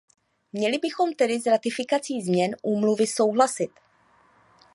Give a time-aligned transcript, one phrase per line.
[0.53, 3.71] Měli bychom tedy s ratifikací změn úmluvy souhlasit.